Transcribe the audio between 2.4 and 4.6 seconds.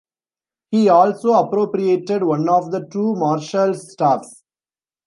of the two Marshal's staffs.